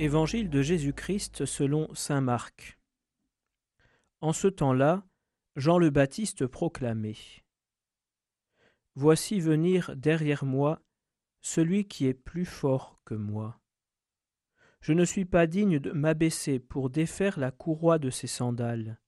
Évangile 0.00 0.48
de 0.48 0.62
Jésus-Christ 0.62 1.44
selon 1.44 1.92
Saint 1.92 2.20
Marc. 2.20 2.78
En 4.20 4.32
ce 4.32 4.46
temps-là, 4.46 5.04
Jean 5.56 5.76
le 5.76 5.90
Baptiste 5.90 6.46
proclamait 6.46 7.16
Voici 8.94 9.40
venir 9.40 9.96
derrière 9.96 10.44
moi 10.44 10.80
celui 11.40 11.88
qui 11.88 12.06
est 12.06 12.14
plus 12.14 12.44
fort 12.44 13.00
que 13.04 13.14
moi. 13.14 13.60
Je 14.80 14.92
ne 14.92 15.04
suis 15.04 15.24
pas 15.24 15.48
digne 15.48 15.80
de 15.80 15.90
m'abaisser 15.90 16.60
pour 16.60 16.90
défaire 16.90 17.36
la 17.36 17.50
courroie 17.50 17.98
de 17.98 18.10
ses 18.10 18.28
sandales. 18.28 19.00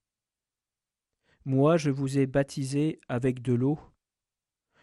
Moi 1.45 1.77
je 1.77 1.91
vous 1.91 2.19
ai 2.19 2.27
baptisé 2.27 3.01
avec 3.07 3.43
de 3.43 3.53
l'eau, 3.53 3.79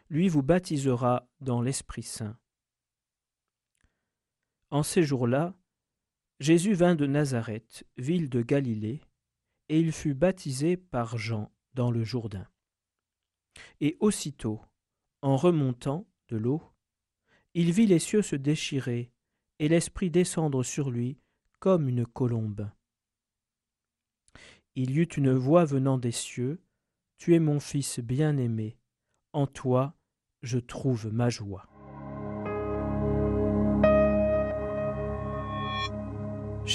lui 0.09 0.29
vous 0.29 0.41
baptisera 0.41 1.27
dans 1.41 1.61
l'Esprit 1.61 2.03
Saint. 2.03 2.37
En 4.69 4.83
ces 4.83 5.03
jours-là, 5.03 5.53
Jésus 6.39 6.73
vint 6.73 6.95
de 6.95 7.07
Nazareth, 7.07 7.85
ville 7.97 8.29
de 8.29 8.41
Galilée, 8.41 9.01
et 9.69 9.79
il 9.79 9.91
fut 9.91 10.13
baptisé 10.13 10.77
par 10.77 11.17
Jean 11.17 11.51
dans 11.73 11.91
le 11.91 12.03
Jourdain. 12.03 12.47
Et 13.81 13.97
aussitôt, 13.99 14.61
en 15.21 15.35
remontant 15.35 16.07
de 16.29 16.37
l'eau, 16.37 16.61
il 17.53 17.71
vit 17.71 17.87
les 17.87 17.99
cieux 17.99 18.21
se 18.21 18.35
déchirer 18.35 19.11
et 19.59 19.67
l'Esprit 19.67 20.11
descendre 20.11 20.61
sur 20.63 20.91
lui 20.91 21.17
comme 21.59 21.89
une 21.89 22.05
colombe. 22.05 22.69
Il 24.75 24.91
y 24.91 24.99
eut 24.99 25.03
une 25.05 25.33
voix 25.33 25.65
venant 25.65 25.97
des 25.97 26.11
cieux, 26.11 26.61
Tu 27.17 27.33
es 27.33 27.39
mon 27.39 27.59
Fils 27.59 27.99
bien-aimé, 27.99 28.77
en 29.33 29.47
toi 29.47 29.95
je 30.43 30.59
trouve 30.59 31.11
ma 31.11 31.29
joie. 31.29 31.67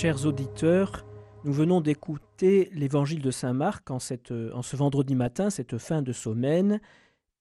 Chers 0.03 0.27
auditeurs, 0.27 1.07
nous 1.45 1.53
venons 1.53 1.81
d'écouter 1.81 2.71
l'évangile 2.73 3.23
de 3.23 3.31
Saint 3.31 3.53
Marc 3.53 3.89
en, 3.89 3.99
en, 3.99 4.63
ce 4.63 4.75
vendredi 4.77 5.15
matin, 5.15 5.49
cette 5.49 5.79
fin 5.79 6.03
de 6.03 6.11
semaine, 6.11 6.81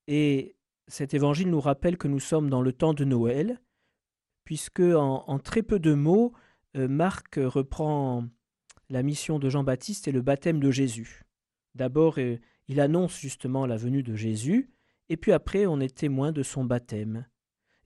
et 0.06 0.56
cet 0.88 1.16
évangile 1.16 1.50
nous 1.50 1.60
rappelle 1.60 1.98
que 1.98 2.08
nous 2.08 2.20
sommes 2.20 2.52
dans 2.52 2.62
le 2.62 2.72
temps 2.72 2.94
de 2.94 3.04
Noël, 3.04 3.60
puisque 4.44 4.82
en, 4.82 5.40
très 5.40 5.64
peu 5.64 5.80
de 5.80 5.96
mots, 5.96 6.34
euh, 6.78 6.88
Marc 6.88 7.40
reprend 7.44 8.26
la 8.92 9.02
mission 9.02 9.40
de 9.40 9.50
Jean-Baptiste 9.50 10.08
et 10.08 10.12
le 10.12 10.22
baptême 10.22 10.60
de 10.60 10.70
Jésus. 10.70 11.24
D'abord, 11.74 12.20
euh, 12.20 12.38
il 12.68 12.80
annonce 12.80 13.20
justement 13.20 13.66
la 13.66 13.76
venue 13.76 14.04
de 14.04 14.16
Jésus, 14.16 14.70
et 15.10 15.18
puis 15.18 15.32
après, 15.32 15.66
on 15.66 15.80
est 15.80 15.98
témoin 15.98 16.32
de 16.32 16.44
son 16.44 16.64
baptême. 16.64 17.26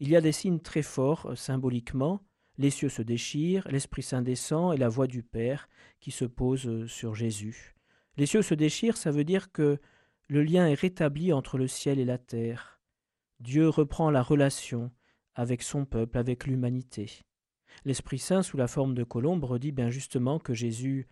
Il 0.01 0.09
y 0.09 0.17
a 0.17 0.21
des 0.21 0.33
signes 0.33 0.59
très 0.59 0.81
forts 0.81 1.27
euh, 1.27 1.35
symboliquement, 1.35 2.19
les 2.57 2.69
cieux 2.69 2.89
se 2.89 3.01
déchirent, 3.01 3.67
l'Esprit 3.69 4.03
Saint 4.03 4.21
descend 4.21 4.73
et 4.73 4.77
la 4.77 4.89
voix 4.89 5.07
du 5.07 5.23
Père 5.23 5.67
qui 5.99 6.11
se 6.11 6.25
pose 6.25 6.67
euh, 6.67 6.87
sur 6.87 7.15
Jésus. 7.15 7.75
Les 8.17 8.25
cieux 8.25 8.41
se 8.41 8.53
déchirent, 8.53 8.97
ça 8.97 9.11
veut 9.11 9.25
dire 9.25 9.51
que 9.51 9.79
le 10.27 10.43
lien 10.43 10.67
est 10.67 10.79
rétabli 10.79 11.33
entre 11.33 11.57
le 11.57 11.67
ciel 11.67 11.99
et 11.99 12.05
la 12.05 12.17
terre. 12.17 12.79
Dieu 13.39 13.67
reprend 13.67 14.09
la 14.09 14.23
relation 14.23 14.91
avec 15.35 15.61
son 15.61 15.85
peuple, 15.85 16.17
avec 16.17 16.47
l'humanité. 16.47 17.21
L'Esprit 17.83 18.19
Saint, 18.19 18.41
sous 18.41 18.55
la 18.55 18.67
forme 18.67 18.95
de 18.95 19.03
colombe, 19.03 19.43
redit 19.43 19.73
bien 19.73 19.89
justement 19.89 20.39
que 20.39 20.53
Jésus 20.53 21.07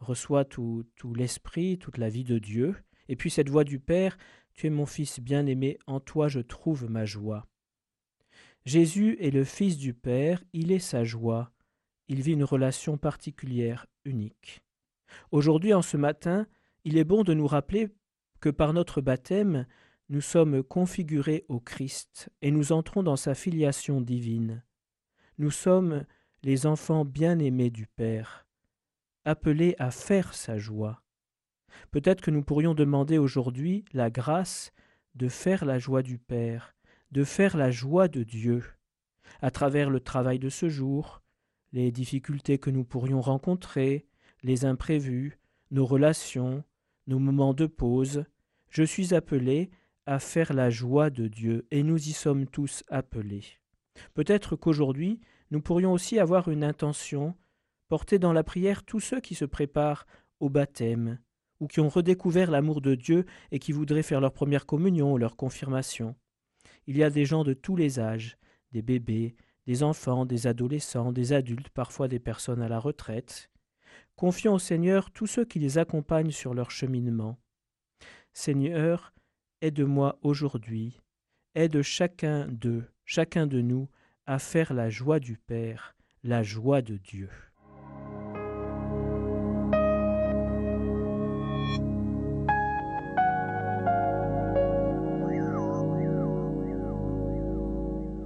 reçoit 0.00 0.44
tout, 0.44 0.84
tout 0.96 1.14
l'Esprit, 1.14 1.78
toute 1.78 1.98
la 1.98 2.08
vie 2.08 2.24
de 2.24 2.38
Dieu. 2.38 2.74
Et 3.08 3.16
puis 3.16 3.30
cette 3.30 3.48
voix 3.48 3.64
du 3.64 3.78
Père, 3.78 4.18
Tu 4.52 4.66
es 4.66 4.70
mon 4.70 4.86
Fils 4.86 5.20
bien-aimé, 5.20 5.78
en 5.86 6.00
toi 6.00 6.26
je 6.26 6.40
trouve 6.40 6.90
ma 6.90 7.04
joie. 7.04 7.46
Jésus 8.68 9.16
est 9.18 9.30
le 9.30 9.44
Fils 9.44 9.78
du 9.78 9.94
Père, 9.94 10.44
il 10.52 10.72
est 10.72 10.78
sa 10.78 11.02
joie, 11.02 11.50
il 12.08 12.20
vit 12.20 12.34
une 12.34 12.44
relation 12.44 12.98
particulière, 12.98 13.86
unique. 14.04 14.60
Aujourd'hui, 15.30 15.72
en 15.72 15.80
ce 15.80 15.96
matin, 15.96 16.46
il 16.84 16.98
est 16.98 17.04
bon 17.04 17.24
de 17.24 17.32
nous 17.32 17.46
rappeler 17.46 17.88
que 18.40 18.50
par 18.50 18.74
notre 18.74 19.00
baptême, 19.00 19.66
nous 20.10 20.20
sommes 20.20 20.62
configurés 20.62 21.46
au 21.48 21.60
Christ 21.60 22.28
et 22.42 22.50
nous 22.50 22.72
entrons 22.72 23.02
dans 23.02 23.16
sa 23.16 23.34
filiation 23.34 24.02
divine. 24.02 24.62
Nous 25.38 25.50
sommes 25.50 26.04
les 26.42 26.66
enfants 26.66 27.06
bien-aimés 27.06 27.70
du 27.70 27.86
Père, 27.86 28.46
appelés 29.24 29.76
à 29.78 29.90
faire 29.90 30.34
sa 30.34 30.58
joie. 30.58 31.02
Peut-être 31.90 32.20
que 32.20 32.30
nous 32.30 32.42
pourrions 32.42 32.74
demander 32.74 33.16
aujourd'hui 33.16 33.86
la 33.94 34.10
grâce 34.10 34.72
de 35.14 35.28
faire 35.28 35.64
la 35.64 35.78
joie 35.78 36.02
du 36.02 36.18
Père, 36.18 36.74
de 37.10 37.24
faire 37.24 37.56
la 37.56 37.70
joie 37.70 38.08
de 38.08 38.22
Dieu 38.22 38.62
à 39.40 39.50
travers 39.50 39.90
le 39.90 40.00
travail 40.00 40.38
de 40.38 40.48
ce 40.48 40.68
jour, 40.68 41.22
les 41.72 41.92
difficultés 41.92 42.58
que 42.58 42.70
nous 42.70 42.84
pourrions 42.84 43.20
rencontrer, 43.20 44.06
les 44.42 44.64
imprévus, 44.64 45.38
nos 45.70 45.86
relations, 45.86 46.64
nos 47.06 47.18
moments 47.18 47.54
de 47.54 47.66
pause, 47.66 48.24
je 48.68 48.82
suis 48.82 49.14
appelé 49.14 49.70
à 50.06 50.18
faire 50.18 50.52
la 50.52 50.70
joie 50.70 51.10
de 51.10 51.28
Dieu, 51.28 51.66
et 51.70 51.82
nous 51.82 52.08
y 52.08 52.12
sommes 52.12 52.46
tous 52.46 52.82
appelés. 52.88 53.44
Peut-être 54.14 54.56
qu'aujourd'hui, 54.56 55.20
nous 55.50 55.60
pourrions 55.60 55.92
aussi 55.92 56.18
avoir 56.18 56.48
une 56.48 56.64
intention, 56.64 57.34
porter 57.88 58.18
dans 58.18 58.32
la 58.32 58.44
prière 58.44 58.84
tous 58.84 59.00
ceux 59.00 59.20
qui 59.20 59.34
se 59.34 59.44
préparent 59.44 60.06
au 60.40 60.48
baptême, 60.48 61.18
ou 61.60 61.66
qui 61.66 61.80
ont 61.80 61.88
redécouvert 61.88 62.50
l'amour 62.50 62.80
de 62.80 62.94
Dieu 62.94 63.26
et 63.50 63.58
qui 63.58 63.72
voudraient 63.72 64.02
faire 64.02 64.20
leur 64.20 64.32
première 64.32 64.66
communion 64.66 65.12
ou 65.12 65.18
leur 65.18 65.36
confirmation. 65.36 66.14
Il 66.88 66.96
y 66.96 67.04
a 67.04 67.10
des 67.10 67.26
gens 67.26 67.44
de 67.44 67.52
tous 67.52 67.76
les 67.76 68.00
âges, 68.00 68.38
des 68.72 68.80
bébés, 68.80 69.36
des 69.66 69.82
enfants, 69.82 70.24
des 70.24 70.46
adolescents, 70.46 71.12
des 71.12 71.34
adultes, 71.34 71.68
parfois 71.68 72.08
des 72.08 72.18
personnes 72.18 72.62
à 72.62 72.68
la 72.68 72.78
retraite. 72.78 73.50
Confions 74.16 74.54
au 74.54 74.58
Seigneur 74.58 75.10
tous 75.10 75.26
ceux 75.26 75.44
qui 75.44 75.58
les 75.58 75.76
accompagnent 75.76 76.30
sur 76.30 76.54
leur 76.54 76.70
cheminement. 76.70 77.38
Seigneur, 78.32 79.12
aide-moi 79.60 80.18
aujourd'hui, 80.22 80.98
aide 81.54 81.82
chacun 81.82 82.48
d'eux, 82.48 82.86
chacun 83.04 83.46
de 83.46 83.60
nous, 83.60 83.90
à 84.24 84.38
faire 84.38 84.72
la 84.72 84.88
joie 84.88 85.20
du 85.20 85.36
Père, 85.36 85.94
la 86.24 86.42
joie 86.42 86.80
de 86.80 86.96
Dieu. 86.96 87.28